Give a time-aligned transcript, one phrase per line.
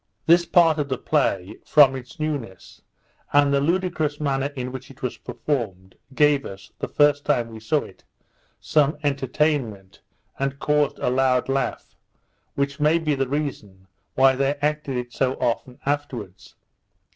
[0.25, 2.81] This part of the play, from its newness,
[3.33, 7.59] and the ludicrous manner in which it was performed, gave us, the first time we
[7.59, 8.03] saw it,
[8.59, 10.01] some entertainment,
[10.39, 11.95] and caused a loud laugh,
[12.55, 13.85] which might be the reason
[14.15, 16.55] why they acted it so often afterwards.